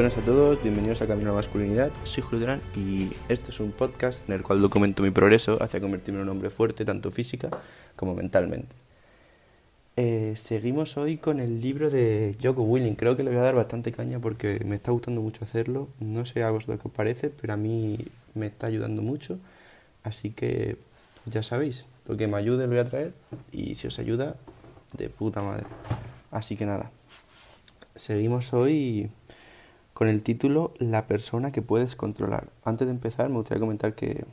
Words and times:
Buenas 0.00 0.16
a 0.16 0.24
todos, 0.24 0.62
bienvenidos 0.62 1.02
a 1.02 1.06
Camino 1.06 1.28
a 1.28 1.32
la 1.34 1.40
Masculinidad. 1.40 1.90
Soy 2.04 2.22
Julio 2.22 2.40
Durán 2.40 2.62
y 2.74 3.10
este 3.28 3.50
es 3.50 3.60
un 3.60 3.70
podcast 3.70 4.26
en 4.26 4.34
el 4.34 4.42
cual 4.42 4.62
documento 4.62 5.02
mi 5.02 5.10
progreso 5.10 5.62
hacia 5.62 5.78
convertirme 5.78 6.20
en 6.20 6.22
un 6.22 6.30
hombre 6.30 6.48
fuerte, 6.48 6.86
tanto 6.86 7.10
física 7.10 7.50
como 7.96 8.14
mentalmente. 8.14 8.74
Eh, 9.98 10.32
seguimos 10.36 10.96
hoy 10.96 11.18
con 11.18 11.38
el 11.38 11.60
libro 11.60 11.90
de 11.90 12.34
Joko 12.42 12.62
Willing. 12.62 12.94
Creo 12.94 13.14
que 13.14 13.24
le 13.24 13.28
voy 13.28 13.40
a 13.40 13.42
dar 13.42 13.54
bastante 13.54 13.92
caña 13.92 14.18
porque 14.20 14.62
me 14.64 14.74
está 14.74 14.90
gustando 14.90 15.20
mucho 15.20 15.44
hacerlo. 15.44 15.90
No 15.98 16.24
sé 16.24 16.44
a 16.44 16.50
vosotros 16.50 16.80
qué 16.80 16.88
os 16.88 16.94
parece, 16.94 17.28
pero 17.28 17.52
a 17.52 17.58
mí 17.58 17.98
me 18.34 18.46
está 18.46 18.68
ayudando 18.68 19.02
mucho. 19.02 19.38
Así 20.02 20.30
que 20.30 20.78
ya 21.26 21.42
sabéis, 21.42 21.84
lo 22.08 22.16
que 22.16 22.26
me 22.26 22.38
ayude 22.38 22.62
lo 22.62 22.70
voy 22.70 22.78
a 22.78 22.86
traer 22.86 23.12
y 23.52 23.74
si 23.74 23.86
os 23.86 23.98
ayuda, 23.98 24.36
de 24.96 25.10
puta 25.10 25.42
madre. 25.42 25.66
Así 26.30 26.56
que 26.56 26.64
nada, 26.64 26.90
seguimos 27.96 28.54
hoy 28.54 29.10
con 30.00 30.08
el 30.08 30.22
título 30.22 30.72
La 30.78 31.06
persona 31.06 31.52
que 31.52 31.60
puedes 31.60 31.94
controlar. 31.94 32.48
Antes 32.64 32.88
de 32.88 32.92
empezar 32.94 33.28
me 33.28 33.34
gustaría 33.34 33.60
comentar 33.60 33.94
que 33.94 34.24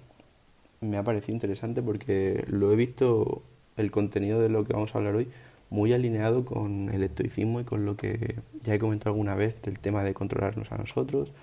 me 0.79 0.95
ha 0.95 1.03
parecido 1.03 1.33
interesante 1.33 1.81
porque 1.81 2.45
lo 2.47 2.71
he 2.71 2.77
visto 2.77 3.41
el 3.75 3.91
contenido 3.91 4.39
de 4.39 4.47
lo 4.47 4.63
que 4.63 4.71
vamos 4.71 4.95
a 4.95 4.97
hablar 4.97 5.17
hoy 5.17 5.27
muy 5.69 5.91
alineado 5.91 6.45
con 6.45 6.87
el 6.93 7.03
estoicismo 7.03 7.59
y 7.59 7.65
con 7.65 7.83
lo 7.83 7.97
que 7.97 8.35
ya 8.61 8.75
he 8.75 8.79
comentado 8.79 9.09
alguna 9.09 9.35
vez 9.35 9.61
del 9.61 9.77
tema 9.77 10.05
de 10.05 10.13
controlarnos 10.13 10.71
a 10.71 10.77
nosotros 10.77 11.33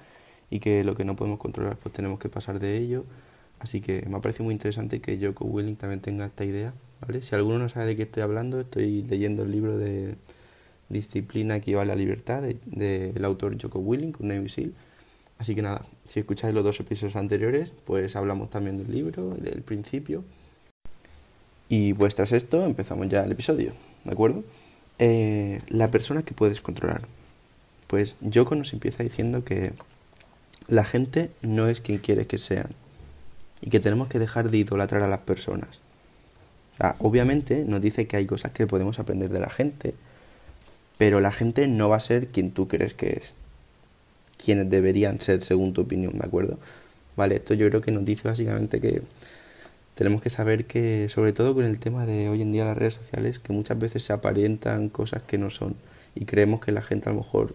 y 0.49 0.59
que 0.59 0.85
lo 0.85 0.95
que 0.95 1.05
no 1.05 1.17
podemos 1.17 1.39
controlar 1.39 1.77
pues 1.77 1.93
tenemos 1.93 2.19
que 2.19 2.31
pasar 2.31 2.61
de 2.61 2.79
ello. 2.79 3.05
Así 3.59 3.83
que 3.83 4.07
me 4.09 4.17
ha 4.17 4.21
parecido 4.23 4.45
muy 4.45 4.55
interesante 4.55 5.03
que 5.03 5.19
Joko 5.23 5.45
Willing 5.45 5.77
también 5.77 6.01
tenga 6.01 6.25
esta 6.25 6.47
idea. 6.47 6.73
¿vale? 7.07 7.21
Si 7.21 7.35
alguno 7.35 7.59
no 7.59 7.69
sabe 7.69 7.85
de 7.85 7.97
qué 7.97 8.05
estoy 8.05 8.23
hablando, 8.23 8.59
estoy 8.59 9.03
leyendo 9.03 9.43
el 9.43 9.51
libro 9.51 9.77
de 9.77 10.17
Disciplina 10.89 11.57
equivale 11.57 11.93
a 11.93 11.97
libertad 11.97 12.43
del 12.43 12.61
de, 12.67 13.21
autor 13.25 13.61
Joko 13.61 13.79
Willing 13.79 14.13
con 14.13 14.29
Navy 14.29 14.49
Seal. 14.49 14.75
Así 15.39 15.55
que 15.55 15.63
nada, 15.63 15.85
si 16.05 16.21
escucháis 16.21 16.55
los 16.55 16.63
dos 16.63 16.79
episodios 16.81 17.17
anteriores, 17.17 17.73
pues 17.85 18.15
hablamos 18.17 18.51
también 18.51 18.79
del 18.79 18.91
libro, 18.91 19.35
del 19.35 19.63
principio. 19.63 20.25
Y 21.69 21.95
pues 21.95 22.15
tras 22.15 22.33
esto 22.33 22.65
empezamos 22.65 23.09
ya 23.09 23.25
el 23.25 23.33
episodio, 23.33 23.73
¿de 24.05 24.13
acuerdo? 24.13 24.45
Eh, 24.99 25.61
la 25.69 25.91
persona 25.91 26.23
que 26.23 26.35
puedes 26.35 26.61
controlar. 26.61 27.03
Pues 27.89 28.17
Joko 28.33 28.55
nos 28.55 28.73
empieza 28.73 29.03
diciendo 29.03 29.45
que 29.45 29.73
la 30.69 30.85
gente 30.85 31.31
no 31.43 31.69
es 31.69 31.81
quien 31.81 31.99
quiere 31.99 32.27
que 32.27 32.39
sean 32.39 32.71
y 33.61 33.71
que 33.71 33.81
tenemos 33.81 34.09
que 34.09 34.19
dejar 34.19 34.51
de 34.51 34.59
idolatrar 34.59 35.03
a 35.03 35.09
las 35.09 35.21
personas. 35.21 35.81
obviamente 36.99 37.65
nos 37.65 37.81
dice 37.81 38.07
que 38.07 38.17
hay 38.17 38.27
cosas 38.27 38.53
que 38.53 38.67
podemos 38.67 38.99
aprender 38.99 39.31
de 39.31 39.41
la 39.41 39.51
gente, 39.51 39.95
pero 40.99 41.21
la 41.21 41.33
gente 41.33 41.67
no 41.67 41.89
va 41.89 41.97
a 41.97 42.01
ser 42.01 42.29
quien 42.29 42.51
tú 42.51 42.69
crees 42.69 42.95
que 42.95 43.11
es. 43.11 43.35
Quienes 44.37 44.71
deberían 44.71 45.21
ser 45.21 45.43
según 45.43 45.73
tu 45.73 45.83
opinión, 45.83 46.19
¿de 46.19 46.27
acuerdo? 46.27 46.59
Vale, 47.17 47.37
esto 47.37 47.55
yo 47.55 47.69
creo 47.69 47.81
que 47.81 47.93
nos 47.93 48.05
dice 48.05 48.29
básicamente 48.29 48.81
que 48.81 49.03
tenemos 49.95 50.21
que 50.23 50.31
saber 50.31 50.67
que, 50.67 51.09
sobre 51.09 51.33
todo 51.33 51.55
con 51.55 51.65
el 51.65 51.79
tema 51.79 52.07
de 52.07 52.29
hoy 52.29 52.43
en 52.43 52.53
día 52.53 52.65
las 52.65 52.77
redes 52.77 52.95
sociales, 52.95 53.39
que 53.39 53.53
muchas 53.53 53.79
veces 53.79 54.03
se 54.03 54.13
aparentan 54.13 54.89
cosas 54.89 55.23
que 55.23 55.39
no 55.39 55.51
son 55.51 55.77
y 56.15 56.25
creemos 56.25 56.61
que 56.61 56.73
la 56.73 56.83
gente 56.83 57.09
a 57.09 57.13
lo 57.13 57.19
mejor 57.19 57.55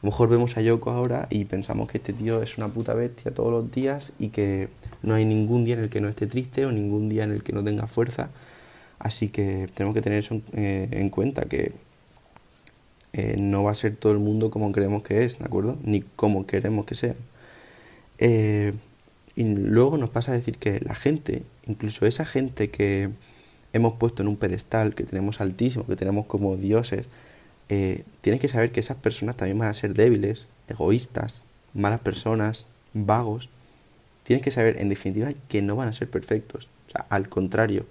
a 0.00 0.06
lo 0.06 0.12
mejor 0.12 0.28
vemos 0.28 0.56
a 0.56 0.60
Yoko 0.60 0.90
ahora 0.90 1.26
y 1.28 1.44
pensamos 1.44 1.88
que 1.88 1.98
este 1.98 2.12
tío 2.12 2.40
es 2.40 2.56
una 2.56 2.68
puta 2.68 2.94
bestia 2.94 3.34
todos 3.34 3.50
los 3.50 3.72
días 3.72 4.12
y 4.20 4.28
que 4.28 4.68
no 5.02 5.14
hay 5.14 5.24
ningún 5.24 5.64
día 5.64 5.74
en 5.74 5.80
el 5.80 5.90
que 5.90 6.00
no 6.00 6.08
esté 6.08 6.28
triste 6.28 6.66
o 6.66 6.70
ningún 6.70 7.08
día 7.08 7.24
en 7.24 7.32
el 7.32 7.42
que 7.42 7.52
no 7.52 7.64
tenga 7.64 7.88
fuerza. 7.88 8.30
Así 9.00 9.28
que 9.28 9.66
tenemos 9.74 9.94
que 9.96 10.02
tener 10.02 10.20
eso 10.20 10.34
en, 10.34 10.44
eh, 10.52 10.88
en 10.92 11.10
cuenta, 11.10 11.42
que 11.46 11.72
eh, 13.12 13.36
no 13.38 13.64
va 13.64 13.72
a 13.72 13.74
ser 13.74 13.96
todo 13.96 14.12
el 14.12 14.18
mundo 14.18 14.50
como 14.50 14.70
creemos 14.72 15.02
que 15.02 15.24
es, 15.24 15.38
¿de 15.38 15.44
acuerdo? 15.44 15.78
Ni 15.82 16.02
como 16.02 16.46
queremos 16.46 16.86
que 16.86 16.94
sea. 16.94 17.14
Eh, 18.18 18.74
y 19.36 19.44
luego 19.44 19.96
nos 19.98 20.10
pasa 20.10 20.32
a 20.32 20.34
decir 20.34 20.58
que 20.58 20.80
la 20.80 20.94
gente, 20.94 21.42
incluso 21.66 22.06
esa 22.06 22.24
gente 22.24 22.70
que 22.70 23.10
hemos 23.72 23.94
puesto 23.94 24.22
en 24.22 24.28
un 24.28 24.36
pedestal, 24.36 24.94
que 24.94 25.04
tenemos 25.04 25.40
altísimo, 25.40 25.86
que 25.86 25.96
tenemos 25.96 26.26
como 26.26 26.56
dioses, 26.56 27.06
eh, 27.68 28.04
tienes 28.20 28.40
que 28.40 28.48
saber 28.48 28.72
que 28.72 28.80
esas 28.80 28.96
personas 28.96 29.36
también 29.36 29.58
van 29.58 29.68
a 29.68 29.74
ser 29.74 29.94
débiles, 29.94 30.48
egoístas, 30.68 31.44
malas 31.74 32.00
personas, 32.00 32.66
vagos. 32.94 33.48
Tienes 34.22 34.42
que 34.42 34.50
saber, 34.50 34.80
en 34.80 34.88
definitiva, 34.88 35.30
que 35.48 35.62
no 35.62 35.76
van 35.76 35.88
a 35.88 35.92
ser 35.92 36.10
perfectos. 36.10 36.68
Al 37.08 37.28
contrario, 37.28 37.86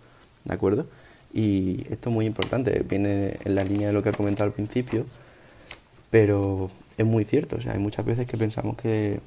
¿de 0.45 0.53
acuerdo? 0.53 0.87
Y 1.33 1.85
esto 1.89 2.09
es 2.09 2.13
muy 2.13 2.25
importante, 2.25 2.83
viene 2.87 3.37
en 3.43 3.55
la 3.55 3.63
línea 3.63 3.87
de 3.87 3.93
lo 3.93 4.01
que 4.01 4.09
he 4.09 4.13
comentado 4.13 4.45
al 4.45 4.53
principio, 4.53 5.05
pero 6.09 6.71
es 6.97 7.05
muy 7.05 7.25
cierto. 7.25 7.57
O 7.57 7.61
sea, 7.61 7.73
hay 7.73 7.79
muchas 7.79 8.05
veces 8.05 8.27
que 8.27 8.37
pensamos 8.37 8.77
que, 8.77 9.19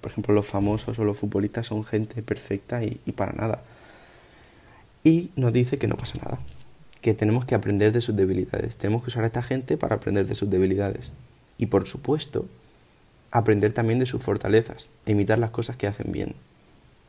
por 0.00 0.10
ejemplo, 0.10 0.34
los 0.34 0.46
famosos 0.46 0.98
o 0.98 1.04
los 1.04 1.18
futbolistas 1.18 1.66
son 1.66 1.84
gente 1.84 2.22
perfecta 2.22 2.82
y, 2.82 3.00
y 3.06 3.12
para 3.12 3.32
nada. 3.32 3.62
Y 5.04 5.30
nos 5.36 5.52
dice 5.52 5.78
que 5.78 5.86
no 5.86 5.96
pasa 5.96 6.14
nada, 6.22 6.38
que 7.00 7.14
tenemos 7.14 7.44
que 7.44 7.54
aprender 7.54 7.92
de 7.92 8.00
sus 8.00 8.16
debilidades. 8.16 8.76
Tenemos 8.76 9.02
que 9.02 9.08
usar 9.08 9.24
a 9.24 9.28
esta 9.28 9.42
gente 9.42 9.76
para 9.76 9.96
aprender 9.96 10.26
de 10.26 10.34
sus 10.34 10.50
debilidades. 10.50 11.12
Y 11.56 11.66
por 11.66 11.86
supuesto, 11.86 12.46
aprender 13.30 13.72
también 13.72 13.98
de 13.98 14.06
sus 14.06 14.22
fortalezas, 14.22 14.90
imitar 15.06 15.38
las 15.38 15.50
cosas 15.50 15.76
que 15.76 15.86
hacen 15.86 16.12
bien. 16.12 16.34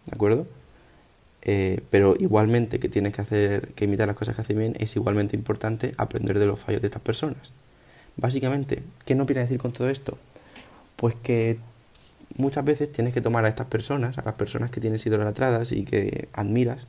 ¿De 0.05 0.15
acuerdo? 0.15 0.47
Eh, 1.41 1.81
pero 1.89 2.15
igualmente 2.19 2.79
que 2.79 2.89
tienes 2.89 3.13
que 3.13 3.21
hacer, 3.21 3.69
que 3.69 3.85
imitar 3.85 4.07
las 4.07 4.17
cosas 4.17 4.35
que 4.35 4.41
hace 4.41 4.53
bien, 4.53 4.75
es 4.79 4.95
igualmente 4.95 5.35
importante 5.35 5.93
aprender 5.97 6.39
de 6.39 6.45
los 6.45 6.59
fallos 6.59 6.81
de 6.81 6.87
estas 6.87 7.01
personas. 7.01 7.51
Básicamente, 8.17 8.83
¿qué 9.05 9.15
no 9.15 9.25
quiere 9.25 9.41
decir 9.41 9.59
con 9.59 9.71
todo 9.71 9.89
esto? 9.89 10.17
Pues 10.95 11.15
que 11.15 11.57
muchas 12.37 12.65
veces 12.65 12.91
tienes 12.91 13.13
que 13.13 13.21
tomar 13.21 13.45
a 13.45 13.49
estas 13.49 13.67
personas, 13.67 14.17
a 14.17 14.23
las 14.23 14.35
personas 14.35 14.71
que 14.71 14.81
tienes 14.81 15.05
idolatradas 15.05 15.71
y 15.71 15.85
que 15.85 16.27
admiras, 16.33 16.87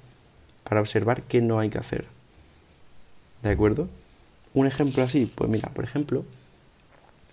para 0.65 0.81
observar 0.81 1.23
qué 1.23 1.41
no 1.41 1.59
hay 1.59 1.69
que 1.69 1.79
hacer. 1.79 2.07
¿De 3.43 3.51
acuerdo? 3.51 3.89
Un 4.55 4.67
ejemplo 4.67 5.03
así, 5.03 5.31
pues 5.35 5.49
mira, 5.49 5.69
por 5.71 5.85
ejemplo, 5.85 6.25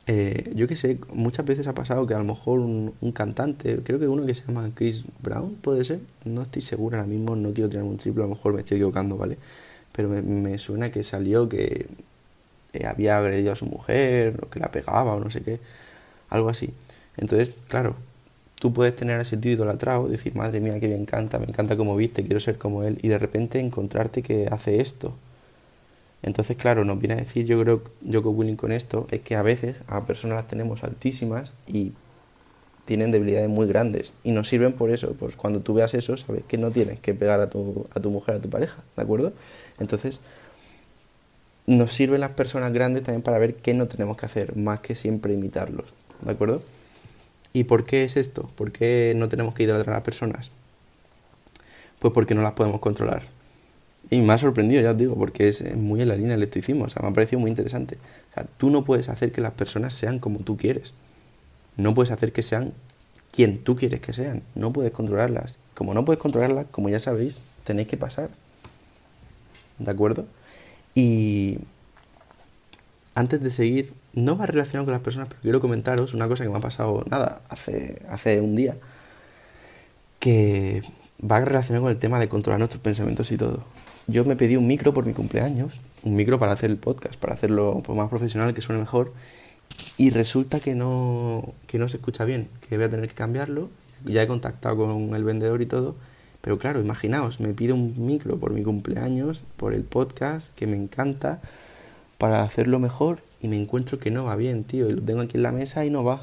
eh, 0.10 0.54
yo 0.56 0.68
que 0.70 0.78
sé, 0.78 1.00
muchas 1.14 1.46
veces 1.46 1.68
ha 1.68 1.74
pasado 1.74 2.08
que 2.08 2.14
a 2.14 2.18
lo 2.18 2.24
mejor 2.24 2.60
un, 2.60 2.94
cantante, 3.14 3.80
creo 3.84 4.00
que 4.00 4.08
uno 4.08 4.26
que 4.26 4.34
se 4.34 4.46
llama 4.48 4.72
Chris 4.74 5.04
Brown, 5.22 5.56
puede 5.56 5.84
ser, 5.84 6.00
no 6.24 6.44
estoy 6.44 6.62
seguro 6.62 6.98
ahora 6.98 7.08
mismo, 7.08 7.36
no 7.36 7.54
quiero 7.54 7.70
tener 7.70 7.84
un 7.84 7.98
triple, 7.98 8.24
a 8.24 8.28
lo 8.28 8.36
mejor 8.36 8.54
me 8.54 8.62
estoy 8.62 8.78
equivocando, 8.78 9.18
¿vale? 9.18 9.38
Pero 9.92 10.10
me, 10.10 10.58
suena 10.60 10.92
que 10.92 11.04
salió 11.04 11.50
que 11.50 11.88
eh, 12.74 12.86
había 12.88 13.18
agredido 13.18 13.52
a 13.52 13.56
su 13.56 13.66
mujer, 13.66 14.40
o 14.44 14.50
que 14.50 14.60
la 14.62 14.72
pegaba, 14.72 15.14
o 15.16 15.20
no 15.20 15.30
sé 15.30 15.42
qué, 15.42 15.60
algo 16.30 16.50
así. 16.50 16.74
Entonces, 17.18 17.54
claro, 17.68 17.96
tú 18.60 18.74
puedes 18.74 18.96
tener 18.96 19.20
ese 19.22 19.38
tío 19.38 19.52
idolatrado, 19.54 20.08
decir, 20.08 20.36
madre 20.36 20.62
mía, 20.62 20.80
que 20.80 20.88
me 20.88 20.96
encanta, 20.96 21.40
me 21.40 21.48
encanta 21.48 21.76
como 21.78 21.96
viste, 21.98 22.24
quiero 22.24 22.40
ser 22.40 22.58
como 22.58 22.84
él, 22.84 23.00
y 23.02 23.10
de 23.10 23.20
repente 23.20 23.60
encontrarte 23.60 24.24
que 24.24 24.48
hace 24.52 24.82
esto 24.82 25.16
entonces, 26.28 26.58
claro, 26.58 26.84
nos 26.84 27.00
viene 27.00 27.14
a 27.14 27.18
decir, 27.18 27.46
yo 27.46 27.58
creo, 27.62 27.82
Joko 28.12 28.32
Willing 28.32 28.58
con 28.58 28.74
esto, 28.74 29.08
es 29.12 29.22
que 29.22 29.38
a 29.38 29.42
veces 29.42 29.82
a 29.88 30.02
personas 30.02 30.36
las 30.36 30.48
tenemos 30.48 30.84
altísimas 30.84 31.56
y 31.68 31.94
tienen 32.84 33.12
debilidades 33.12 33.48
muy 33.48 33.66
grandes 33.66 34.12
y 34.26 34.32
nos 34.32 34.50
sirven 34.50 34.74
por 34.74 34.92
eso. 34.92 35.14
Pues 35.14 35.38
cuando 35.38 35.62
tú 35.62 35.74
veas 35.74 35.94
eso, 35.94 36.18
sabes 36.18 36.44
que 36.46 36.58
no 36.58 36.70
tienes 36.70 37.00
que 37.00 37.14
pegar 37.14 37.40
a 37.40 37.50
tu, 37.50 37.88
a 37.96 38.02
tu 38.02 38.10
mujer, 38.10 38.36
a 38.36 38.40
tu 38.42 38.50
pareja, 38.50 38.84
¿de 38.98 39.04
acuerdo? 39.04 39.32
Entonces, 39.80 40.20
nos 41.66 41.94
sirven 41.94 42.20
las 42.20 42.32
personas 42.32 42.74
grandes 42.74 43.04
también 43.04 43.22
para 43.22 43.38
ver 43.38 43.56
qué 43.56 43.74
no 43.74 43.88
tenemos 43.88 44.18
que 44.18 44.26
hacer, 44.26 44.58
más 44.58 44.82
que 44.82 44.96
siempre 44.96 45.34
imitarlos, 45.34 45.86
¿de 46.22 46.32
acuerdo? 46.32 46.62
¿Y 47.54 47.64
por 47.64 47.86
qué 47.86 48.04
es 48.04 48.18
esto? 48.18 48.50
¿Por 48.58 48.74
qué 48.74 49.14
no 49.16 49.30
tenemos 49.30 49.54
que 49.54 49.64
idolatrar 49.64 49.94
a 49.94 49.98
las 50.00 50.06
personas? 50.06 50.52
Pues 52.00 52.14
porque 52.14 52.36
no 52.36 52.42
las 52.42 52.52
podemos 52.52 52.82
controlar. 52.82 53.37
Y 54.10 54.22
me 54.22 54.34
ha 54.34 54.38
sorprendido, 54.38 54.82
ya 54.82 54.92
os 54.92 54.98
digo, 54.98 55.16
porque 55.16 55.50
es 55.50 55.76
muy 55.76 56.02
en 56.02 56.08
la 56.08 56.16
línea 56.16 56.32
del 56.34 56.44
estoicismo. 56.44 56.86
O 56.86 56.90
sea, 56.90 57.02
me 57.02 57.10
ha 57.10 57.14
parecido 57.14 57.40
muy 57.40 57.50
interesante. 57.50 57.98
O 58.32 58.34
sea, 58.34 58.46
tú 58.58 58.70
no 58.70 58.86
puedes 58.86 59.10
hacer 59.10 59.32
que 59.32 59.42
las 59.42 59.54
personas 59.54 59.94
sean 59.94 60.20
como 60.20 60.40
tú 60.40 60.56
quieres. 60.56 60.94
No 61.76 61.94
puedes 61.94 62.12
hacer 62.12 62.32
que 62.32 62.42
sean 62.42 62.74
quien 63.32 63.58
tú 63.58 63.76
quieres 63.76 64.00
que 64.00 64.14
sean. 64.14 64.44
No 64.56 64.72
puedes 64.72 64.92
controlarlas. 64.92 65.58
Como 65.74 65.94
no 65.94 66.06
puedes 66.06 66.22
controlarlas, 66.22 66.68
como 66.72 66.90
ya 66.90 67.00
sabéis, 67.00 67.42
tenéis 67.66 67.90
que 67.90 67.98
pasar. 67.98 68.30
¿De 69.78 69.92
acuerdo? 69.92 70.26
Y 70.96 71.60
antes 73.14 73.42
de 73.44 73.52
seguir, 73.52 73.94
no 74.14 74.38
va 74.38 74.46
relacionado 74.46 74.86
con 74.86 74.94
las 74.94 75.02
personas, 75.02 75.28
pero 75.28 75.42
quiero 75.42 75.60
comentaros 75.60 76.14
una 76.14 76.28
cosa 76.28 76.44
que 76.44 76.50
me 76.50 76.58
ha 76.58 76.62
pasado, 76.62 77.04
nada, 77.10 77.42
hace, 77.50 78.02
hace 78.10 78.42
un 78.42 78.56
día, 78.56 78.78
que 80.20 80.82
va 81.20 81.40
relacionado 81.42 81.84
con 81.84 81.92
el 81.92 81.98
tema 81.98 82.20
de 82.20 82.30
controlar 82.30 82.60
nuestros 82.60 82.82
pensamientos 82.82 83.32
y 83.32 83.38
todo 83.38 83.64
yo 84.08 84.24
me 84.26 84.36
pedí 84.36 84.56
un 84.56 84.68
micro 84.68 84.94
por 84.94 85.06
mi 85.06 85.14
cumpleaños, 85.14 85.80
un 86.04 86.16
micro 86.16 86.40
para 86.40 86.54
hacer 86.54 86.72
el 86.72 86.78
podcast, 86.78 87.16
para 87.16 87.34
hacerlo 87.34 87.82
pues, 87.84 87.98
más 87.98 88.10
profesional, 88.10 88.54
que 88.54 88.62
suene 88.62 88.80
mejor, 88.80 89.14
y 89.98 90.10
resulta 90.10 90.60
que 90.60 90.76
no, 90.76 91.54
que 91.68 91.78
no 91.78 91.90
se 91.90 91.98
escucha 91.98 92.24
bien, 92.24 92.50
que 92.68 92.78
voy 92.78 92.86
a 92.86 92.90
tener 92.90 93.08
que 93.08 93.16
cambiarlo. 93.16 93.70
Ya 94.06 94.24
he 94.24 94.28
contactado 94.28 94.78
con 94.78 95.16
el 95.16 95.24
vendedor 95.24 95.62
y 95.62 95.66
todo, 95.66 95.96
pero 96.42 96.58
claro, 96.58 96.80
imaginaos, 96.80 97.40
me 97.40 97.54
pide 97.54 97.74
un 97.74 97.94
micro 98.06 98.38
por 98.38 98.54
mi 98.54 98.64
cumpleaños, 98.64 99.44
por 99.58 99.74
el 99.74 99.84
podcast, 99.84 100.56
que 100.56 100.68
me 100.68 100.78
encanta, 100.78 101.42
para 102.18 102.44
hacerlo 102.44 102.80
mejor, 102.80 103.20
y 103.42 103.48
me 103.48 103.58
encuentro 103.58 104.00
que 104.00 104.12
no 104.12 104.24
va 104.24 104.36
bien, 104.36 104.64
tío, 104.64 104.88
y 104.90 104.94
lo 104.94 105.02
tengo 105.02 105.22
aquí 105.22 105.38
en 105.38 105.44
la 105.44 105.52
mesa 105.52 105.86
y 105.86 105.90
no 105.90 106.04
va. 106.04 106.22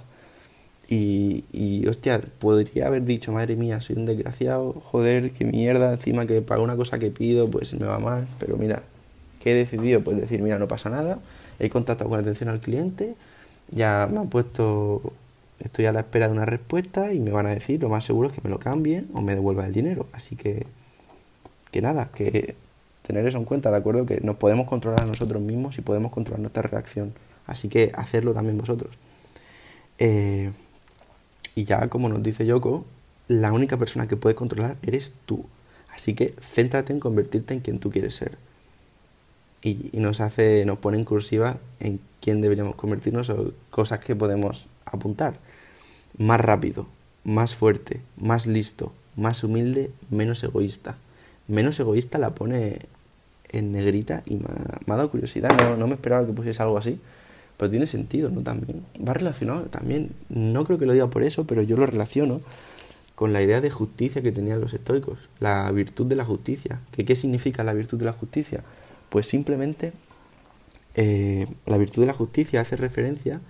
Y, 0.89 1.45
y, 1.53 1.87
hostia, 1.87 2.21
podría 2.39 2.89
haber 2.89 3.05
dicho, 3.05 3.33
madre 3.33 3.57
mía, 3.57 3.81
soy 3.81 3.97
un 3.97 4.07
desgraciado, 4.07 4.73
joder, 4.75 5.31
qué 5.33 5.45
mierda, 5.45 5.93
encima 5.93 6.27
que 6.27 6.43
para 6.43 6.61
una 6.61 6.77
cosa 6.77 6.99
que 6.99 7.11
pido, 7.11 7.47
pues 7.47 7.73
me 7.75 7.87
va 7.87 7.99
mal. 7.99 8.29
Pero 8.39 8.57
mira, 8.57 8.83
¿qué 9.41 9.53
he 9.53 9.55
decidido? 9.55 10.03
Pues 10.03 10.19
decir, 10.19 10.43
mira, 10.43 10.59
no 10.59 10.69
pasa 10.69 10.91
nada, 10.91 11.19
he 11.59 11.71
contactado 11.71 12.11
con 12.11 12.21
atención 12.21 12.51
al 12.51 12.61
cliente, 12.61 13.15
ya 13.71 14.09
me 14.11 14.19
han 14.19 14.29
puesto, 14.29 15.15
estoy 15.61 15.87
a 15.87 15.93
la 15.93 16.01
espera 16.01 16.29
de 16.29 16.35
una 16.35 16.45
respuesta 16.47 17.13
y 17.13 17.21
me 17.21 17.31
van 17.31 17.47
a 17.47 17.51
decir, 17.51 17.81
lo 17.81 17.89
más 17.89 18.05
seguro 18.05 18.29
es 18.29 18.35
que 18.35 18.43
me 18.45 18.51
lo 18.51 18.59
cambien 18.59 19.09
o 19.15 19.23
me 19.23 19.35
devuelvan 19.35 19.67
el 19.67 19.73
dinero. 19.73 20.07
Así 20.13 20.37
que, 20.37 20.67
que 21.71 21.81
nada, 21.81 22.11
que 22.15 22.57
tener 23.07 23.27
eso 23.27 23.39
en 23.39 23.45
cuenta, 23.45 23.71
¿de 23.71 23.77
acuerdo? 23.77 24.07
Que 24.07 24.21
nos 24.21 24.37
podemos 24.37 24.67
controlar 24.67 25.03
a 25.03 25.07
nosotros 25.07 25.43
mismos 25.43 25.79
y 25.79 25.83
podemos 25.83 26.13
controlar 26.13 26.41
nuestra 26.41 26.63
reacción. 26.63 27.15
Así 27.47 27.69
que 27.69 27.93
hacerlo 27.95 28.33
también 28.33 28.59
vosotros. 28.59 28.95
Eh, 29.99 30.53
y 31.55 31.65
ya, 31.65 31.89
como 31.89 32.09
nos 32.09 32.23
dice 32.23 32.47
Yoko, 32.47 32.85
la 33.29 33.53
única 33.53 33.77
persona 33.77 34.09
que 34.09 34.17
puede 34.17 34.35
controlar 34.35 34.77
eres 34.83 35.13
tú. 35.27 35.47
Así 35.95 36.15
que 36.15 36.35
céntrate 36.41 36.93
en 36.93 37.01
convertirte 37.01 37.55
en 37.55 37.61
quien 37.61 37.79
tú 37.79 37.91
quieres 37.91 38.17
ser. 38.17 38.37
Y, 39.63 39.91
nos 39.95 40.21
hace, 40.21 40.65
nos 40.67 40.79
pone 40.79 40.99
en 40.99 41.05
cursiva 41.05 41.57
en 41.81 42.01
quién 42.21 42.43
deberíamos 42.43 42.75
convertirnos 42.75 43.31
o 43.31 43.53
cosas 43.71 44.01
que 44.01 44.15
podemos 44.15 44.67
apuntar. 44.85 45.39
Más 46.19 46.41
rápido, 46.41 46.87
más 47.23 47.55
fuerte, 47.55 48.03
más 48.17 48.47
listo, 48.47 48.93
más 49.17 49.43
humilde, 49.43 49.91
menos 50.11 50.43
egoísta. 50.45 50.97
Menos 51.49 51.81
egoísta 51.81 52.19
la 52.19 52.35
pone 52.35 52.81
en 53.51 53.73
negrita 53.73 54.23
y 54.27 54.35
me 54.37 54.45
ha, 54.45 54.97
dado 54.97 55.11
curiosidad. 55.11 55.51
No, 55.57 55.77
no 55.77 55.87
me 55.87 55.95
esperaba 55.95 56.27
que 56.27 56.33
pusiese 56.33 56.63
algo 56.63 56.77
así. 56.77 57.01
Pero 57.57 57.71
tiene 57.71 57.87
sentido, 57.87 58.31
¿no? 58.31 58.43
También. 58.43 58.85
Va 59.07 59.15
relacionado 59.15 59.63
también. 59.65 60.11
No 60.29 60.65
creo 60.65 60.79
que 60.79 60.87
lo 60.87 60.93
diga 60.93 61.09
por 61.09 61.23
eso, 61.23 61.47
pero 61.47 61.63
yo 61.63 61.77
lo 61.77 61.87
relaciono 61.87 62.41
con 63.15 63.33
la 63.33 63.43
idea 63.43 63.61
de 63.61 63.71
justicia 63.71 64.23
que 64.23 64.33
tenían 64.33 64.61
los 64.61 64.75
estoicos. 64.75 65.19
La 65.39 65.71
virtud 65.71 66.07
de 66.07 66.17
la 66.17 66.25
justicia. 66.25 66.81
¿Qué, 66.91 67.05
qué 67.05 67.15
significa 67.15 67.63
la 67.63 67.73
virtud 67.73 67.99
de 67.99 68.07
la 68.07 68.13
justicia? 68.13 68.65
Pues 69.09 69.27
simplemente 69.27 69.93
eh, 70.97 71.47
la 71.67 71.77
virtud 71.77 72.03
de 72.03 72.07
la 72.07 72.15
justicia 72.15 72.61
hace 72.61 72.77
referencia 72.77 73.41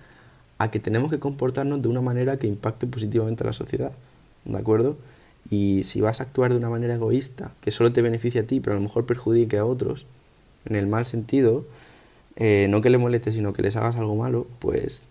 a 0.57 0.71
que 0.71 0.79
tenemos 0.79 1.11
que 1.11 1.19
comportarnos 1.19 1.81
de 1.81 1.87
una 1.87 2.01
manera 2.01 2.37
que 2.37 2.47
impacte 2.47 2.87
positivamente 2.87 3.43
a 3.43 3.47
la 3.47 3.53
sociedad. 3.53 3.91
¿De 4.45 4.57
acuerdo? 4.57 4.97
Y 5.49 5.83
si 5.83 6.01
vas 6.01 6.19
a 6.19 6.23
actuar 6.23 6.51
de 6.51 6.57
una 6.57 6.69
manera 6.69 6.95
egoísta, 6.95 7.51
que 7.61 7.71
solo 7.71 7.91
te 7.91 8.01
beneficie 8.01 8.41
a 8.41 8.47
ti, 8.47 8.59
pero 8.59 8.75
a 8.75 8.79
lo 8.79 8.83
mejor 8.83 9.05
perjudique 9.05 9.57
a 9.57 9.65
otros, 9.65 10.05
en 10.65 10.75
el 10.75 10.87
mal 10.87 11.05
sentido, 11.05 11.65
eh, 12.37 12.67
no 12.69 12.81
que 12.81 12.89
le 12.89 12.97
moleste, 12.97 13.31
sino 13.31 13.53
que 13.53 13.61
les 13.61 13.75
hagas 13.75 13.95
algo 13.95 14.15
malo, 14.15 14.47
pues 14.59 15.03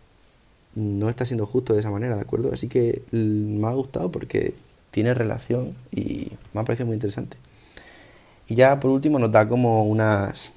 no 0.74 1.08
está 1.08 1.24
siendo 1.24 1.46
justo 1.46 1.72
de 1.72 1.80
esa 1.80 1.90
manera, 1.90 2.16
¿de 2.16 2.22
acuerdo? 2.22 2.52
Así 2.52 2.68
que 2.68 3.02
me 3.12 3.66
ha 3.66 3.72
gustado 3.72 4.10
porque 4.10 4.54
tiene 4.90 5.14
relación 5.14 5.74
y 5.90 6.28
me 6.52 6.60
ha 6.60 6.64
parecido 6.64 6.86
muy 6.86 6.94
interesante. 6.94 7.36
Y 8.48 8.56
ya 8.56 8.78
por 8.78 8.90
último 8.90 9.18
nos 9.18 9.32
da 9.32 9.48
como 9.48 9.84
unas, 9.84 10.52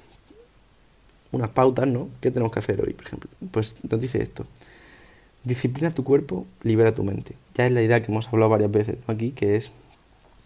unas 1.32 1.48
pautas, 1.50 1.88
¿no? 1.88 2.08
¿Qué 2.20 2.30
tenemos 2.30 2.52
que 2.52 2.58
hacer 2.58 2.80
hoy, 2.82 2.92
por 2.92 3.06
ejemplo? 3.06 3.30
Pues 3.50 3.76
nos 3.88 4.00
dice 4.00 4.22
esto. 4.22 4.44
Disciplina 5.44 5.90
tu 5.92 6.04
cuerpo, 6.04 6.46
libera 6.62 6.92
tu 6.92 7.02
mente. 7.02 7.34
Ya 7.54 7.66
es 7.66 7.72
la 7.72 7.82
idea 7.82 8.02
que 8.02 8.12
hemos 8.12 8.28
hablado 8.28 8.50
varias 8.50 8.70
veces 8.70 8.96
aquí, 9.06 9.30
que 9.30 9.56
es 9.56 9.70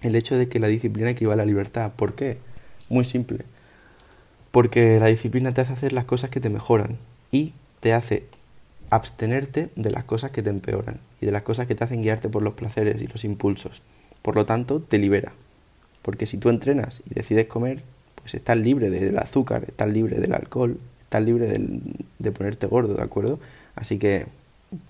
el 0.03 0.15
hecho 0.15 0.37
de 0.37 0.49
que 0.49 0.61
la 0.61 0.69
disciplina 0.69 1.11
equivale 1.11 1.43
a 1.43 1.47
libertad. 1.47 1.91
¿Por 1.97 2.15
qué? 2.15 2.39
Muy 2.89 3.05
simple 3.05 3.45
porque 4.53 5.01
la 5.01 5.07
disciplina 5.07 5.53
te 5.53 5.63
hace 5.63 5.73
hacer 5.73 5.93
las 5.93 6.05
cosas 6.05 6.31
que 6.31 6.39
te 6.39 6.51
mejoran 6.51 6.99
y 7.33 7.55
te 7.81 7.95
hace 7.95 8.25
abstenerte 8.91 9.71
de 9.75 9.91
las 9.91 10.05
cosas 10.05 10.31
que 10.31 10.43
te 10.43 10.51
empeoran 10.51 11.01
y 11.21 11.27
de 11.27 11.33
las 11.33 11.43
cosas 11.43 11.67
que 11.67 11.75
te 11.75 11.83
hacen 11.83 12.03
guiarte 12.03 12.29
por 12.29 12.43
los 12.43 12.55
placeres 12.55 13.01
y 13.01 13.07
los 13.07 13.25
impulsos. 13.25 13.83
Por 14.21 14.37
lo 14.37 14.45
tanto, 14.45 14.81
te 14.81 14.99
libera. 14.99 15.33
Porque 16.03 16.27
si 16.27 16.37
tú 16.37 16.51
entrenas 16.51 17.03
y 17.11 17.15
decides 17.15 17.47
comer, 17.47 17.83
pues 18.17 18.35
estás 18.35 18.59
libre 18.59 18.91
del 18.91 19.19
azúcar, 19.19 19.65
estás 19.67 19.91
libre 19.91 20.21
del 20.21 20.35
alcohol, 20.35 20.79
estás 21.05 21.23
libre 21.23 21.59
de 22.19 22.33
ponerte 22.33 22.67
gordo, 22.67 22.95
¿de 22.95 23.03
acuerdo? 23.03 23.41
Así 23.75 23.99
que 23.99 24.27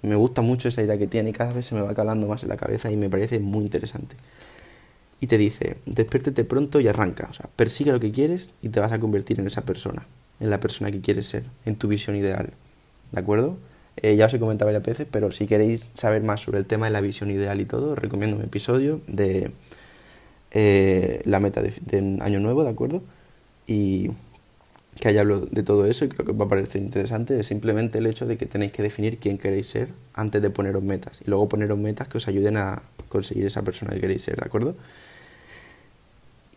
me 0.03 0.17
gusta 0.17 0.43
mucho 0.43 0.69
esa 0.69 0.83
idea 0.83 0.99
que 0.99 1.07
tiene 1.07 1.31
y 1.31 1.33
cada 1.33 1.53
vez 1.53 1.67
se 1.67 1.77
me 1.77 1.83
va 1.83 1.95
calando 1.95 2.27
más 2.27 2.43
en 2.43 2.49
la 2.49 2.57
cabeza 2.57 2.91
y 2.91 2.97
me 2.97 3.09
parece 3.09 3.39
muy 3.39 3.63
interesante 3.63 4.17
y 5.23 5.29
te 5.29 5.39
dice, 5.39 5.77
despiértete 5.87 6.43
pronto 6.43 6.81
y 6.81 6.89
arranca. 6.89 7.29
O 7.31 7.33
sea, 7.33 7.49
persigue 7.55 7.93
lo 7.93 8.01
que 8.01 8.11
quieres 8.11 8.51
y 8.61 8.71
te 8.71 8.81
vas 8.81 8.91
a 8.91 8.99
convertir 8.99 9.39
en 9.39 9.47
esa 9.47 9.63
persona, 9.63 10.05
en 10.41 10.51
la 10.51 10.59
persona 10.59 10.91
que 10.91 11.01
quieres 11.01 11.29
ser, 11.29 11.45
en 11.65 11.77
tu 11.77 11.87
visión 11.87 12.17
ideal. 12.17 12.51
¿De 13.13 13.21
acuerdo? 13.21 13.57
Eh, 13.99 14.17
ya 14.17 14.27
os 14.27 14.35
he 14.35 14.41
comentado 14.41 14.67
varias 14.67 14.83
veces, 14.83 15.07
pero 15.09 15.31
si 15.31 15.47
queréis 15.47 15.91
saber 15.95 16.25
más 16.25 16.41
sobre 16.41 16.59
el 16.59 16.67
tema 16.67 16.87
de 16.87 16.93
la 16.93 17.01
visión 17.01 17.31
ideal 17.31 17.61
y 17.61 17.67
todo, 17.67 17.93
os 17.93 17.99
recomiendo 18.01 18.37
un 18.37 18.43
episodio 18.43 19.01
de 19.07 19.53
eh, 20.51 21.23
la 21.25 21.39
meta 21.39 21.63
de, 21.63 22.19
Año 22.21 22.41
Nuevo, 22.41 22.65
¿de 22.65 22.71
acuerdo? 22.71 23.05
Y 23.69 24.11
que 24.99 25.07
haya 25.07 25.21
hablado 25.21 25.47
de 25.47 25.63
todo 25.63 25.87
eso 25.87 26.05
y 26.05 26.09
creo 26.09 26.27
que 26.27 26.33
os 26.33 26.41
va 26.41 26.47
a 26.47 26.49
parecer 26.49 26.83
interesante. 26.83 27.39
Es 27.39 27.47
simplemente 27.47 27.99
el 27.99 28.07
hecho 28.07 28.27
de 28.27 28.37
que 28.37 28.47
tenéis 28.47 28.73
que 28.73 28.83
definir 28.83 29.19
quién 29.19 29.39
queréis 29.39 29.69
ser 29.69 29.91
antes 30.15 30.43
de 30.43 30.51
poneros 30.51 30.83
metas 30.83 31.21
y 31.25 31.31
luego 31.31 31.49
poneros 31.49 31.79
metas 31.79 32.09
que 32.09 32.19
os 32.19 32.27
ayuden 32.27 32.57
a 32.57 32.83
conseguir 33.09 33.47
esa 33.47 33.63
persona 33.63 33.93
que 33.93 34.01
queréis 34.01 34.23
ser, 34.23 34.35
¿de 34.35 34.47
acuerdo? 34.47 34.75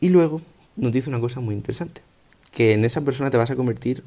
Y 0.05 0.09
luego 0.09 0.39
nos 0.75 0.91
dice 0.91 1.09
una 1.09 1.19
cosa 1.19 1.39
muy 1.39 1.55
interesante, 1.55 2.01
que 2.51 2.73
en 2.73 2.85
esa 2.85 3.01
persona 3.01 3.31
te 3.31 3.37
vas 3.37 3.49
a 3.49 3.55
convertir 3.55 4.03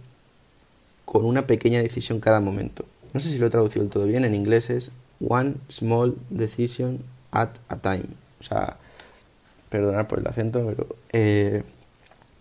con 1.05 1.25
una 1.25 1.49
pequeña 1.49 1.83
decisión 1.83 2.21
cada 2.21 2.39
momento. 2.39 2.85
No 3.13 3.19
sé 3.19 3.31
si 3.31 3.39
lo 3.39 3.49
he 3.49 3.51
traducido 3.51 3.83
del 3.83 3.93
todo 3.93 4.07
bien, 4.07 4.25
en 4.25 4.33
inglés 4.33 4.71
es 4.71 4.93
one 5.21 5.55
small 5.69 6.15
decision 6.31 7.01
at 7.33 7.49
a 7.69 7.79
time. 7.79 8.07
O 8.39 8.45
sea, 8.45 8.77
perdonad 9.71 10.07
por 10.07 10.21
el 10.21 10.29
acento, 10.29 10.65
pero 10.65 10.87
eh, 11.13 11.65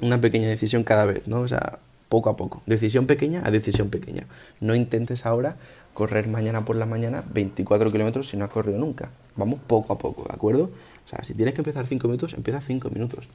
una 0.01 0.21
pequeña 0.21 0.49
decisión 0.49 0.83
cada 0.83 1.05
vez, 1.05 1.27
¿no? 1.27 1.39
O 1.39 1.47
sea, 1.47 1.79
poco 2.09 2.29
a 2.29 2.37
poco. 2.37 2.61
Decisión 2.67 3.07
pequeña 3.07 3.41
a 3.43 3.49
decisión 3.49 3.89
pequeña. 3.89 4.27
No 4.61 4.75
intentes 4.75 5.25
ahora 5.25 5.55
correr 5.95 6.27
mañana 6.27 6.63
por 6.63 6.75
la 6.75 6.85
mañana 6.85 7.23
24 7.33 7.89
kilómetros 7.89 8.27
si 8.27 8.37
no 8.37 8.45
has 8.45 8.51
corrido 8.51 8.77
nunca. 8.77 9.09
Vamos 9.35 9.59
poco 9.65 9.93
a 9.93 9.97
poco, 9.97 10.25
¿de 10.25 10.35
acuerdo? 10.35 10.69
O 11.07 11.09
sea, 11.09 11.23
si 11.23 11.33
tienes 11.33 11.53
que 11.53 11.61
empezar 11.61 11.87
5 11.87 12.05
minutos, 12.05 12.33
empieza 12.33 12.59
5 12.59 12.89
minutos. 12.89 13.29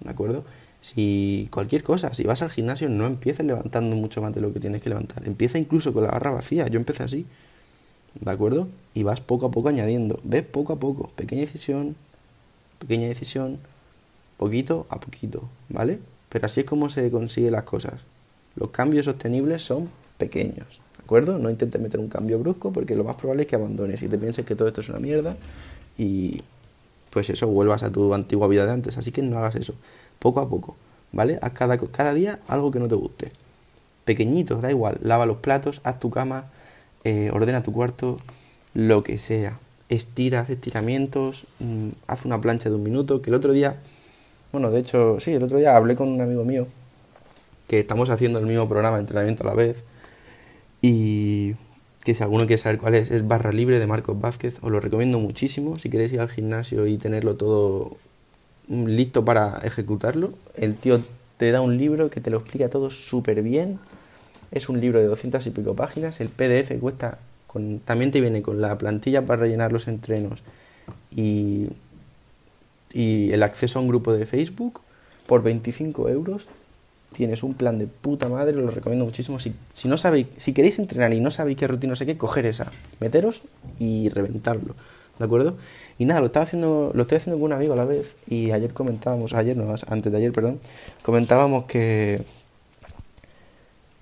¿De 0.00 0.10
acuerdo? 0.10 0.44
Si 0.80 1.48
cualquier 1.52 1.84
cosa, 1.84 2.12
si 2.12 2.24
vas 2.24 2.42
al 2.42 2.50
gimnasio, 2.50 2.88
no 2.88 3.06
empieces 3.06 3.46
levantando 3.46 3.94
mucho 3.94 4.20
más 4.20 4.34
de 4.34 4.40
lo 4.40 4.52
que 4.52 4.58
tienes 4.58 4.82
que 4.82 4.88
levantar. 4.88 5.24
Empieza 5.24 5.58
incluso 5.58 5.92
con 5.92 6.02
la 6.02 6.10
barra 6.10 6.32
vacía. 6.32 6.66
Yo 6.66 6.76
empecé 6.78 7.04
así. 7.04 7.24
¿De 8.20 8.30
acuerdo? 8.30 8.66
Y 8.94 9.04
vas 9.04 9.20
poco 9.20 9.46
a 9.46 9.50
poco 9.52 9.68
añadiendo. 9.68 10.18
Ves 10.24 10.42
poco 10.42 10.72
a 10.72 10.80
poco. 10.80 11.08
Pequeña 11.14 11.42
decisión, 11.42 11.94
pequeña 12.80 13.06
decisión, 13.06 13.58
poquito 14.36 14.86
a 14.90 14.98
poquito. 14.98 15.48
¿Vale? 15.68 16.00
Pero 16.30 16.46
así 16.46 16.60
es 16.60 16.66
como 16.66 16.90
se 16.90 17.10
consiguen 17.12 17.52
las 17.52 17.62
cosas. 17.62 18.00
Los 18.56 18.70
cambios 18.70 19.04
sostenibles 19.04 19.62
son 19.62 19.88
pequeños. 20.18 20.80
¿De 20.98 21.04
acuerdo? 21.04 21.38
No 21.38 21.48
intentes 21.48 21.80
meter 21.80 22.00
un 22.00 22.08
cambio 22.08 22.40
brusco 22.40 22.72
porque 22.72 22.96
lo 22.96 23.04
más 23.04 23.14
probable 23.14 23.44
es 23.44 23.48
que 23.48 23.54
abandones 23.54 24.02
y 24.02 24.08
te 24.08 24.18
pienses 24.18 24.44
que 24.44 24.56
todo 24.56 24.66
esto 24.66 24.80
es 24.80 24.88
una 24.88 24.98
mierda 24.98 25.36
y 25.96 26.42
pues 27.14 27.30
eso, 27.30 27.46
vuelvas 27.46 27.84
a 27.84 27.92
tu 27.92 28.12
antigua 28.12 28.48
vida 28.48 28.66
de 28.66 28.72
antes. 28.72 28.98
Así 28.98 29.12
que 29.12 29.22
no 29.22 29.38
hagas 29.38 29.54
eso. 29.54 29.74
Poco 30.18 30.40
a 30.40 30.48
poco, 30.48 30.76
¿vale? 31.12 31.38
Haz 31.40 31.52
cada, 31.52 31.78
cada 31.78 32.12
día 32.12 32.40
algo 32.48 32.72
que 32.72 32.80
no 32.80 32.88
te 32.88 32.96
guste. 32.96 33.30
Pequeñitos, 34.04 34.60
da 34.60 34.70
igual. 34.70 34.98
Lava 35.00 35.24
los 35.24 35.38
platos, 35.38 35.80
haz 35.84 36.00
tu 36.00 36.10
cama, 36.10 36.46
eh, 37.04 37.30
ordena 37.32 37.62
tu 37.62 37.72
cuarto, 37.72 38.18
lo 38.74 39.04
que 39.04 39.18
sea. 39.18 39.60
Estira, 39.88 40.40
haz 40.40 40.50
estiramientos, 40.50 41.46
mm, 41.60 41.88
haz 42.08 42.24
una 42.24 42.40
plancha 42.40 42.68
de 42.68 42.74
un 42.74 42.82
minuto. 42.82 43.22
Que 43.22 43.30
el 43.30 43.36
otro 43.36 43.52
día, 43.52 43.76
bueno, 44.50 44.72
de 44.72 44.80
hecho, 44.80 45.20
sí, 45.20 45.32
el 45.32 45.42
otro 45.44 45.58
día 45.58 45.76
hablé 45.76 45.94
con 45.94 46.08
un 46.08 46.20
amigo 46.20 46.44
mío 46.44 46.66
que 47.68 47.78
estamos 47.78 48.10
haciendo 48.10 48.40
el 48.40 48.46
mismo 48.46 48.68
programa 48.68 48.96
de 48.96 49.02
entrenamiento 49.02 49.44
a 49.44 49.46
la 49.46 49.54
vez. 49.54 49.84
Y 50.82 51.54
que 52.04 52.14
si 52.14 52.22
alguno 52.22 52.46
quiere 52.46 52.62
saber 52.62 52.78
cuál 52.78 52.94
es, 52.94 53.10
es 53.10 53.26
Barra 53.26 53.50
Libre 53.50 53.78
de 53.78 53.86
Marcos 53.86 54.20
Vázquez. 54.20 54.58
Os 54.60 54.70
lo 54.70 54.78
recomiendo 54.78 55.18
muchísimo 55.18 55.78
si 55.78 55.88
queréis 55.88 56.12
ir 56.12 56.20
al 56.20 56.28
gimnasio 56.28 56.86
y 56.86 56.98
tenerlo 56.98 57.34
todo 57.36 57.96
listo 58.68 59.24
para 59.24 59.58
ejecutarlo. 59.64 60.34
El 60.54 60.76
tío 60.76 61.00
te 61.38 61.50
da 61.50 61.62
un 61.62 61.78
libro 61.78 62.10
que 62.10 62.20
te 62.20 62.30
lo 62.30 62.38
explica 62.38 62.68
todo 62.68 62.90
súper 62.90 63.42
bien. 63.42 63.78
Es 64.50 64.68
un 64.68 64.80
libro 64.80 65.00
de 65.00 65.06
200 65.06 65.46
y 65.46 65.50
pico 65.50 65.74
páginas. 65.74 66.20
El 66.20 66.28
PDF 66.28 66.78
cuesta, 66.78 67.18
con, 67.46 67.80
también 67.80 68.10
te 68.10 68.20
viene 68.20 68.42
con 68.42 68.60
la 68.60 68.76
plantilla 68.76 69.24
para 69.24 69.40
rellenar 69.40 69.72
los 69.72 69.88
entrenos 69.88 70.42
y, 71.10 71.68
y 72.92 73.32
el 73.32 73.42
acceso 73.42 73.78
a 73.78 73.82
un 73.82 73.88
grupo 73.88 74.12
de 74.12 74.26
Facebook 74.26 74.80
por 75.26 75.42
25 75.42 76.10
euros 76.10 76.48
tienes 77.14 77.42
un 77.42 77.54
plan 77.54 77.78
de 77.78 77.86
puta 77.86 78.28
madre, 78.28 78.52
lo 78.52 78.70
recomiendo 78.70 79.04
muchísimo. 79.04 79.40
Si, 79.40 79.54
si, 79.72 79.88
no 79.88 79.96
sabéis, 79.96 80.26
si 80.36 80.52
queréis 80.52 80.78
entrenar 80.78 81.14
y 81.14 81.20
no 81.20 81.30
sabéis 81.30 81.56
qué 81.56 81.66
rutina, 81.66 81.92
no 81.92 81.96
sé 81.96 82.04
qué, 82.04 82.18
coger 82.18 82.46
esa, 82.46 82.70
meteros 83.00 83.44
y 83.78 84.10
reventarlo, 84.10 84.74
¿de 85.18 85.24
acuerdo? 85.24 85.56
Y 85.98 86.04
nada, 86.04 86.20
lo 86.20 86.26
estaba 86.26 86.44
haciendo, 86.44 86.90
lo 86.94 87.02
estoy 87.02 87.16
haciendo 87.16 87.40
con 87.40 87.46
un 87.46 87.52
amigo 87.52 87.72
a 87.72 87.76
la 87.76 87.84
vez 87.84 88.16
y 88.28 88.50
ayer 88.50 88.74
comentábamos, 88.74 89.32
ayer 89.32 89.56
no, 89.56 89.74
antes 89.86 90.12
de 90.12 90.18
ayer, 90.18 90.32
perdón, 90.32 90.58
comentábamos 91.02 91.64
que 91.64 92.20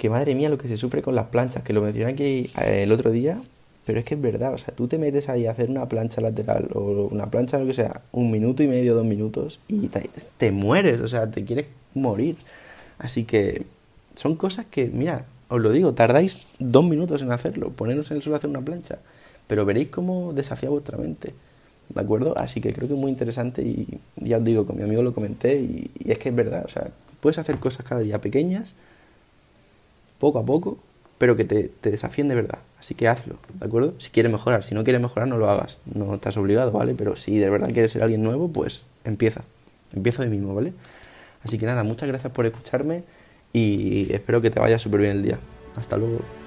que 0.03 0.11
madre 0.11 0.35
mía 0.35 0.49
lo 0.49 0.59
que 0.59 0.67
se 0.67 0.77
sufre 0.77 1.01
con 1.01 1.15
las 1.15 1.27
planchas, 1.27 1.63
que 1.63 1.73
lo 1.73 1.81
mencioné 1.81 2.11
aquí 2.11 2.51
eh, 2.61 2.83
el 2.83 2.91
otro 2.91 3.13
día 3.13 3.41
Pero 3.87 4.01
es 4.01 4.05
que 4.05 4.15
es 4.17 4.21
verdad, 4.21 4.53
o 4.53 4.59
sea, 4.59 4.75
tú 4.75 4.89
te 4.89 4.99
metes 4.99 5.29
ahí 5.29 5.47
a 5.47 5.53
hacer 5.53 5.71
una 5.71 5.87
plancha 5.87 6.21
lateral 6.21 6.71
o 6.75 7.09
una 7.09 7.31
plancha, 7.31 7.57
lo 7.57 7.67
que 7.67 7.73
sea, 7.73 8.01
un 8.11 8.33
minuto 8.33 8.65
y 8.65 8.67
medio, 8.67 8.97
dos 8.97 9.05
minutos, 9.05 9.61
y 9.69 9.87
te, 9.87 10.11
te 10.39 10.51
mueres, 10.51 11.01
o 11.01 11.07
sea, 11.07 11.31
te 11.31 11.45
quieres 11.45 11.67
morir. 11.95 12.35
Así 13.03 13.25
que 13.25 13.67
son 14.15 14.37
cosas 14.37 14.67
que, 14.67 14.87
mira, 14.87 15.27
os 15.49 15.61
lo 15.61 15.71
digo, 15.71 15.93
tardáis 15.93 16.55
dos 16.61 16.85
minutos 16.85 17.21
en 17.21 17.33
hacerlo, 17.33 17.71
poneros 17.71 18.11
en 18.11 18.17
el 18.17 18.23
suelo 18.23 18.37
a 18.37 18.39
hacer 18.39 18.49
una 18.49 18.63
plancha, 18.63 18.99
pero 19.47 19.67
veréis 19.67 19.89
cómo 19.89 20.33
desafía 20.33 20.71
vuestra 20.71 20.97
mente. 20.97 21.35
¿De 21.89 22.01
acuerdo? 22.01 22.33
Así 22.39 22.61
que 22.61 22.73
creo 22.73 22.89
que 22.89 22.95
es 22.95 23.01
muy 23.01 23.11
interesante 23.11 23.61
y 23.63 24.01
ya 24.17 24.39
os 24.39 24.45
digo, 24.45 24.65
con 24.65 24.77
mi 24.77 24.83
amigo 24.83 25.03
lo 25.03 25.13
comenté 25.13 25.57
y, 25.61 25.91
y 25.99 26.13
es 26.13 26.19
que 26.19 26.31
es 26.31 26.35
verdad, 26.35 26.65
o 26.65 26.69
sea, 26.69 26.89
puedes 27.21 27.39
hacer 27.39 27.59
cosas 27.59 27.85
cada 27.85 28.01
día 28.01 28.21
pequeñas, 28.21 28.73
poco 30.19 30.39
a 30.39 30.47
poco, 30.47 30.79
pero 31.19 31.37
que 31.37 31.45
te, 31.45 31.69
te, 31.69 31.91
desafíen 31.91 32.29
de 32.29 32.35
verdad. 32.35 32.59
Así 32.81 32.95
que 32.95 33.09
hazlo, 33.09 33.37
¿de 33.59 33.67
acuerdo? 33.67 33.95
Si 33.99 34.11
quieres 34.11 34.33
mejorar, 34.33 34.65
si 34.65 34.75
no 34.75 34.85
quieres 34.85 35.03
mejorar, 35.03 35.29
no 35.29 35.37
lo 35.37 35.49
hagas. 35.51 35.79
No 35.85 36.15
estás 36.15 36.37
obligado, 36.37 36.73
¿vale? 36.73 36.95
Pero 36.95 37.15
si 37.17 37.39
de 37.39 37.51
verdad 37.51 37.71
quieres 37.73 37.93
ser 37.93 38.03
alguien 38.03 38.23
nuevo, 38.23 38.49
pues 38.49 38.87
empieza. 39.05 39.43
Empieza 39.93 40.23
hoy 40.23 40.29
mismo, 40.29 40.55
¿vale? 40.55 40.73
Así 41.45 41.59
que 41.59 41.67
nada, 41.67 41.83
muchas 41.83 42.09
gracias 42.09 42.33
por 42.33 42.47
escucharme 42.47 43.05
y 43.53 44.13
espero 44.13 44.41
que 44.41 44.51
te 44.51 44.61
vaya 44.61 44.79
súper 44.79 45.01
bien 45.01 45.13
el 45.13 45.23
día. 45.23 45.39
Hasta 45.77 45.97
luego. 45.97 46.42